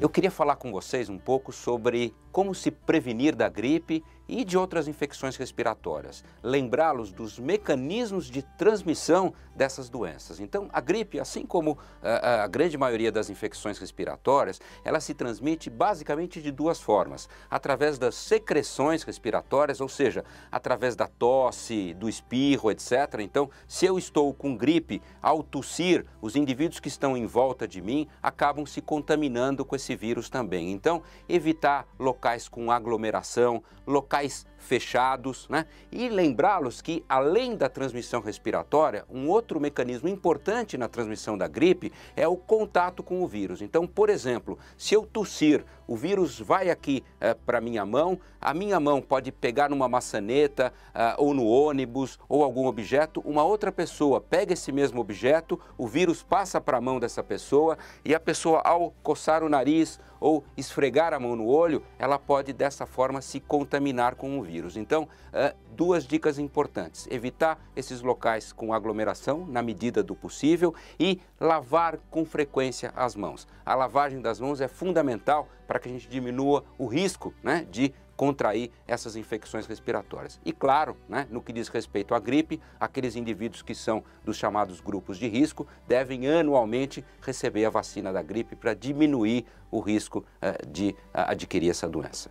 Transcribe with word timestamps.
Eu 0.00 0.08
queria 0.08 0.30
falar 0.30 0.56
com 0.56 0.72
vocês 0.72 1.10
um 1.10 1.18
pouco 1.18 1.52
sobre 1.52 2.14
como 2.32 2.54
se 2.54 2.70
prevenir 2.70 3.36
da 3.36 3.50
gripe 3.50 4.02
e 4.30 4.44
de 4.44 4.56
outras 4.56 4.86
infecções 4.86 5.36
respiratórias. 5.36 6.24
Lembrá-los 6.42 7.12
dos 7.12 7.38
mecanismos 7.38 8.30
de 8.30 8.42
transmissão 8.42 9.34
dessas 9.54 9.88
doenças. 9.88 10.40
Então, 10.40 10.68
a 10.72 10.80
gripe, 10.80 11.18
assim 11.18 11.44
como 11.44 11.76
a, 12.02 12.08
eh, 12.08 12.20
eh, 12.22 12.40
a 12.40 12.46
grande 12.46 12.78
maioria 12.78 13.10
das 13.10 13.28
infecções 13.28 13.78
respiratórias, 13.78 14.60
ela 14.84 15.00
se 15.00 15.12
transmite 15.12 15.68
basicamente 15.68 16.40
de 16.40 16.50
duas 16.50 16.80
formas: 16.80 17.28
através 17.50 17.98
das 17.98 18.14
secreções 18.14 19.02
respiratórias, 19.02 19.80
ou 19.80 19.88
seja, 19.88 20.24
através 20.50 20.94
da 20.94 21.08
tosse, 21.08 21.92
do 21.94 22.08
espirro, 22.08 22.70
etc. 22.70 23.20
Então, 23.20 23.50
se 23.66 23.84
eu 23.84 23.98
estou 23.98 24.32
com 24.32 24.56
gripe, 24.56 25.02
ao 25.20 25.42
tossir, 25.42 26.06
os 26.22 26.36
indivíduos 26.36 26.80
que 26.80 26.88
estão 26.88 27.16
em 27.16 27.26
volta 27.26 27.66
de 27.66 27.82
mim 27.82 28.06
acabam 28.22 28.64
se 28.64 28.80
contaminando 28.80 29.64
com 29.64 29.76
esse 29.76 29.94
vírus 29.96 30.30
também. 30.30 30.70
Então, 30.70 31.02
evitar 31.28 31.86
locais 31.98 32.48
com 32.48 32.70
aglomeração, 32.70 33.62
locais 33.86 34.19
fechados, 34.58 35.48
né? 35.48 35.66
E 35.90 36.08
lembrá-los 36.08 36.80
que, 36.80 37.04
além 37.08 37.56
da 37.56 37.68
transmissão 37.68 38.20
respiratória, 38.20 39.04
um 39.10 39.28
outro 39.28 39.58
mecanismo 39.58 40.08
importante 40.08 40.76
na 40.76 40.88
transmissão 40.88 41.36
da 41.36 41.48
gripe 41.48 41.92
é 42.14 42.28
o 42.28 42.36
contato 42.36 43.02
com 43.02 43.22
o 43.22 43.26
vírus. 43.26 43.62
Então, 43.62 43.86
por 43.86 44.10
exemplo, 44.10 44.58
se 44.76 44.94
eu 44.94 45.06
tossir, 45.06 45.64
o 45.90 45.96
vírus 45.96 46.38
vai 46.38 46.70
aqui 46.70 47.02
é, 47.20 47.34
para 47.34 47.60
minha 47.60 47.84
mão, 47.84 48.16
a 48.40 48.54
minha 48.54 48.78
mão 48.78 49.02
pode 49.02 49.32
pegar 49.32 49.68
numa 49.68 49.88
maçaneta 49.88 50.72
é, 50.94 51.16
ou 51.18 51.34
no 51.34 51.44
ônibus 51.44 52.16
ou 52.28 52.44
algum 52.44 52.66
objeto, 52.66 53.20
uma 53.26 53.42
outra 53.42 53.72
pessoa 53.72 54.20
pega 54.20 54.52
esse 54.52 54.70
mesmo 54.70 55.00
objeto, 55.00 55.58
o 55.76 55.88
vírus 55.88 56.22
passa 56.22 56.60
para 56.60 56.78
a 56.78 56.80
mão 56.80 57.00
dessa 57.00 57.24
pessoa 57.24 57.76
e 58.04 58.14
a 58.14 58.20
pessoa, 58.20 58.60
ao 58.60 58.94
coçar 59.02 59.42
o 59.42 59.48
nariz 59.48 59.98
ou 60.20 60.44
esfregar 60.56 61.12
a 61.12 61.18
mão 61.18 61.34
no 61.34 61.46
olho, 61.46 61.82
ela 61.98 62.18
pode 62.18 62.52
dessa 62.52 62.86
forma 62.86 63.20
se 63.20 63.40
contaminar 63.40 64.14
com 64.14 64.38
o 64.38 64.42
vírus. 64.42 64.76
Então, 64.76 65.04
uh, 65.04 65.56
duas 65.70 66.06
dicas 66.06 66.38
importantes: 66.38 67.08
evitar 67.10 67.58
esses 67.74 68.02
locais 68.02 68.52
com 68.52 68.74
aglomeração 68.74 69.46
na 69.46 69.62
medida 69.62 70.02
do 70.02 70.14
possível 70.14 70.74
e 70.98 71.20
lavar 71.40 71.98
com 72.10 72.24
frequência 72.24 72.92
as 72.94 73.16
mãos. 73.16 73.48
A 73.64 73.74
lavagem 73.74 74.20
das 74.20 74.38
mãos 74.38 74.60
é 74.60 74.68
fundamental 74.68 75.48
para 75.66 75.79
que 75.80 75.88
a 75.88 75.92
gente 75.92 76.08
diminua 76.08 76.64
o 76.78 76.86
risco 76.86 77.34
né, 77.42 77.66
de 77.70 77.92
contrair 78.20 78.70
essas 78.86 79.16
infecções 79.16 79.66
respiratórias. 79.66 80.38
E 80.44 80.52
claro, 80.52 80.94
né, 81.08 81.26
no 81.30 81.40
que 81.40 81.54
diz 81.54 81.68
respeito 81.68 82.14
à 82.14 82.18
gripe, 82.18 82.60
aqueles 82.78 83.16
indivíduos 83.16 83.62
que 83.62 83.74
são 83.74 84.04
dos 84.22 84.36
chamados 84.36 84.78
grupos 84.78 85.16
de 85.16 85.26
risco 85.26 85.66
devem 85.88 86.28
anualmente 86.28 87.02
receber 87.22 87.64
a 87.64 87.70
vacina 87.70 88.12
da 88.12 88.20
gripe 88.20 88.54
para 88.54 88.74
diminuir 88.74 89.46
o 89.70 89.80
risco 89.80 90.22
eh, 90.42 90.58
de 90.68 90.90
uh, 90.90 91.28
adquirir 91.28 91.70
essa 91.70 91.88
doença. 91.88 92.30